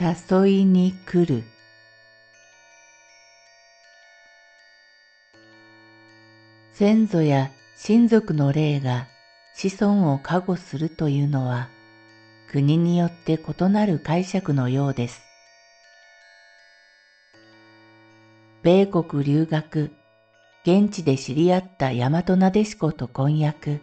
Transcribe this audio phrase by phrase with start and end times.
[0.00, 1.44] 誘いに来る
[6.72, 9.08] 先祖や親族の霊が
[9.52, 11.68] 子孫を加護するというのは
[12.48, 15.26] 国によって異なる解釈のようです。
[18.62, 19.90] 米国留学、
[20.62, 23.80] 現地で知り合った大和なでしこと婚約、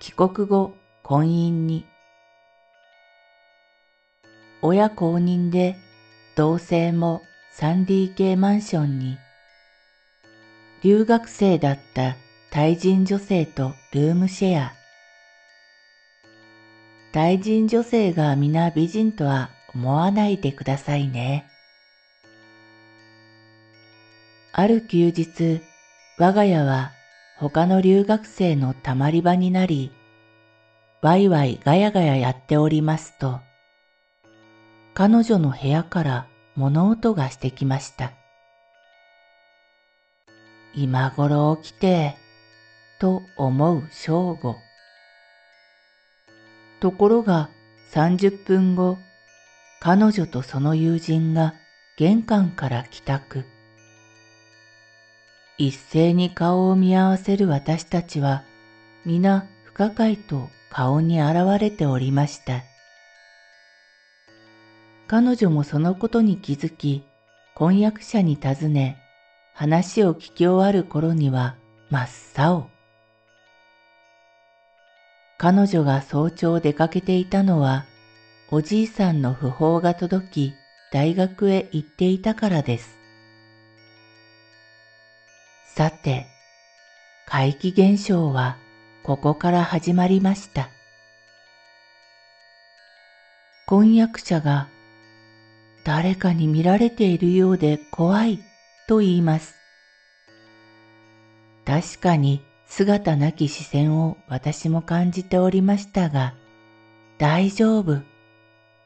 [0.00, 1.91] 帰国後婚姻に
[4.62, 5.76] 親公認で
[6.36, 7.22] 同性も
[7.58, 9.18] 3DK マンションに
[10.82, 12.16] 留学生だった
[12.50, 14.72] タイ人女性とルームシェア
[17.12, 21.46] タイ人女性が皆美人とは思わないでくださいね。
[24.54, 25.60] ある休日、
[26.18, 26.92] 我が家は
[27.38, 29.92] 他の留学生のたまり場になり、
[31.02, 33.40] ワイワイガヤガヤやっておりますと、
[34.94, 38.12] 彼女の部屋から物音がしてきました。
[40.74, 42.16] 今頃起きて、
[42.98, 44.56] と思う正午。
[46.80, 47.48] ところが
[47.92, 48.98] 30分後、
[49.80, 51.54] 彼女とその友人が
[51.96, 53.44] 玄関から帰宅。
[55.56, 58.44] 一斉に顔を見合わせる私たちは、
[59.06, 62.71] 皆不可解と顔に現れておりました。
[65.12, 67.04] 彼女もそのことに気づき、
[67.54, 68.96] 婚約者に尋ね、
[69.52, 71.56] 話を聞き終わる頃には
[71.90, 72.70] 真っ青。
[75.36, 77.84] 彼女が早朝出かけていたのは、
[78.50, 80.54] おじいさんの訃報が届き、
[80.94, 82.98] 大学へ行っていたからです。
[85.74, 86.26] さて、
[87.26, 88.56] 怪奇現象は
[89.02, 90.70] ここから始まりました。
[93.66, 94.68] 婚約者が
[95.84, 98.38] 誰かに見られているようで怖い
[98.88, 99.54] と言います。
[101.64, 106.34] 確かに姿なき視線を私も感じておりましたが、
[107.18, 108.00] 大丈夫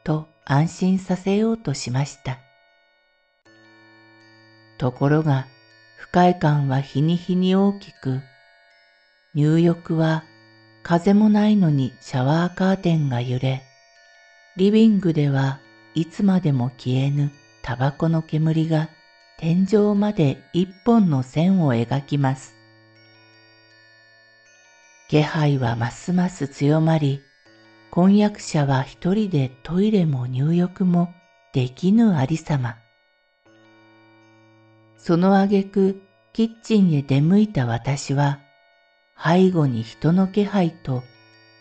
[0.04, 2.38] と安心させようとしました。
[4.78, 5.46] ところが
[5.96, 8.20] 不快感は日に日に大きく、
[9.34, 10.24] 入浴は
[10.82, 13.62] 風もないのにシャワーカーテンが揺れ、
[14.56, 15.60] リビングでは
[15.96, 18.90] いつまでも消えぬタバコの煙が
[19.38, 22.54] 天井まで一本の線を描きます。
[25.08, 27.22] 気配はますます強まり、
[27.90, 31.14] 婚約者は一人でトイレも入浴も
[31.54, 32.76] できぬありさま。
[34.98, 36.02] その挙句、
[36.34, 38.40] キッチンへ出向いた私は、
[39.18, 41.02] 背後に人の気配と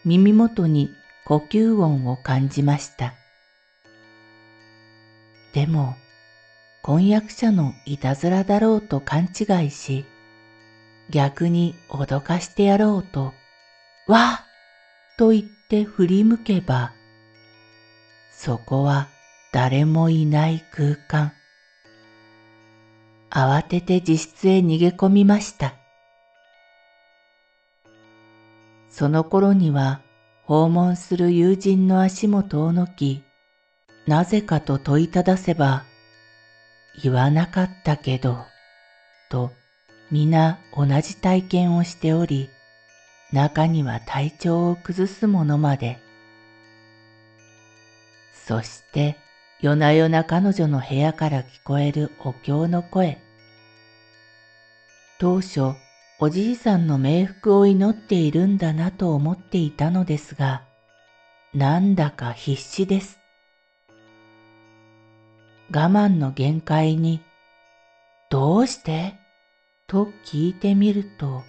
[0.04, 0.90] 耳元に
[1.26, 3.14] 呼吸音を感じました。
[5.56, 5.96] でも、
[6.82, 10.06] 婚約者のいたずらだろうと勘違いし、
[11.10, 13.34] 逆に脅かしてやろうと、
[14.06, 14.42] わ
[15.18, 16.92] と言って振り向けば、
[18.34, 19.08] そこは
[19.54, 21.32] 誰もいない空間。
[23.30, 25.76] 慌てて自室へ逃げ込みました。
[28.90, 30.02] その頃には
[30.44, 33.24] 訪問する友人の足元をのき、
[34.08, 35.84] なぜかと問いただせば、
[37.02, 38.46] 言わなかったけど、
[39.30, 39.52] と
[40.12, 42.50] 皆同じ体験をしており、
[43.34, 46.00] 中には体調を崩す者まで。
[48.34, 49.18] そして
[49.60, 53.18] 夜な夜な彼女の部屋から聞こえるお経の声。
[55.18, 55.74] 当初、
[56.20, 60.64] おじいさんの冥福を祈っているんだなと思っていたのですが、
[61.54, 63.25] なんだか必死です。
[65.76, 67.20] 我慢の限界に、
[68.30, 69.16] どうして？
[69.88, 71.44] と聞いてみると、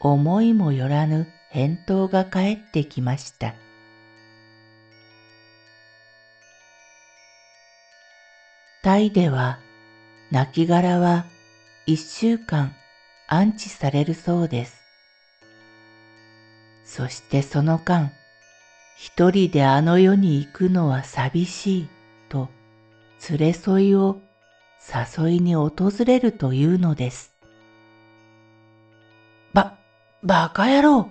[0.00, 3.54] 思いもよらぬ返答が返ってきました。
[8.82, 9.58] タイでは、
[10.32, 11.26] 亡骸は
[11.84, 12.74] 一週間
[13.28, 14.80] 安置されるそうです。
[16.86, 18.10] そしてその間、
[18.96, 21.88] 一人であの世に行くのは寂しい
[22.30, 22.48] と
[23.30, 24.20] 連れ添いを
[25.18, 25.72] 誘いに訪
[26.06, 27.34] れるというのです。
[29.52, 29.78] ば、
[30.22, 31.10] バカ野郎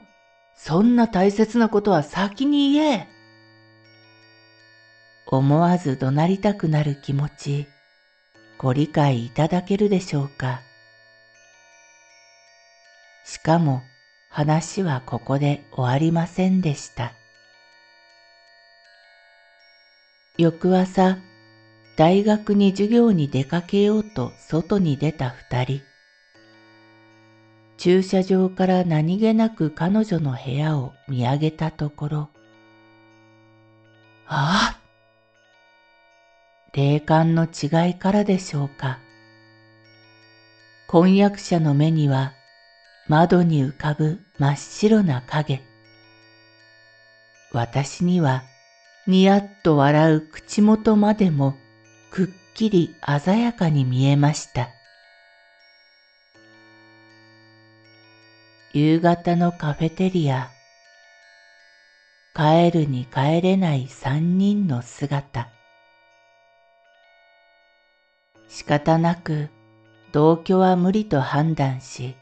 [0.56, 3.08] そんな大切なことは先に言え
[5.30, 7.68] 思わず怒鳴りたくなる気持ち、
[8.58, 10.62] ご理解いただけるでしょうか。
[13.26, 13.82] しかも
[14.30, 17.12] 話はここで終わりませんでした。
[20.38, 21.18] 翌朝、
[21.98, 25.82] 大学に授業に出かけようと外に出た二人。
[27.78, 32.30] 駐車場から何気なく彼女の部屋を見上げたところ、
[34.28, 34.80] ああ
[36.74, 39.00] 霊感の違いからでしょうか。
[40.88, 42.34] 婚約者の目には
[43.08, 45.64] 窓に浮かぶ真っ白な影。
[47.52, 48.44] 私には
[49.08, 51.56] にやっと笑う口元までも
[52.10, 54.70] くっきり鮮やかに見えました。
[58.74, 60.50] 夕方のカフェテリア。
[62.36, 65.50] 帰るに帰れない三人の姿。
[68.48, 69.50] 仕方なく
[70.12, 72.16] 同居は無理と判断し、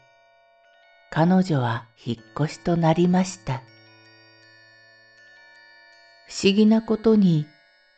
[1.10, 2.16] 彼女は引っ
[2.46, 3.62] 越しとなりました。
[6.28, 7.46] 不思議なことに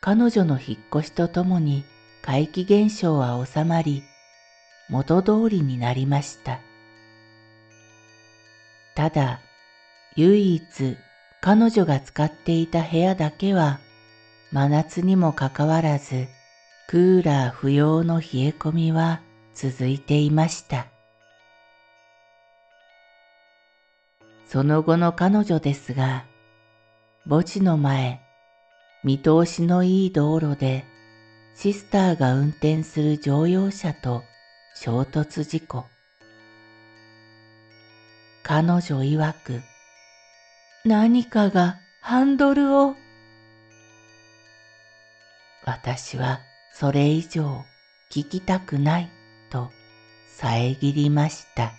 [0.01, 1.83] 彼女の引っ越しとともに
[2.21, 4.03] 怪奇現象は収まり、
[4.89, 6.61] 元通りになりました。
[8.95, 9.41] ただ、
[10.15, 10.97] 唯一
[11.41, 13.79] 彼女が使っていた部屋だけは
[14.51, 16.27] 真夏にもかかわらず
[16.89, 19.21] クーラー不要の冷え込みは
[19.53, 20.87] 続いていました。
[24.47, 26.25] その後の彼女ですが、
[27.29, 28.21] 墓地の前、
[29.03, 30.85] 見通しのいい道路で
[31.55, 34.23] シスターが運転する乗用車と
[34.75, 35.85] 衝突事故。
[38.43, 39.61] 彼女曰く、
[40.85, 42.95] 何かがハンドルを。
[45.65, 46.41] 私は
[46.73, 47.65] それ以上
[48.11, 49.11] 聞きたくない
[49.49, 49.69] と
[50.37, 51.78] 遮りました。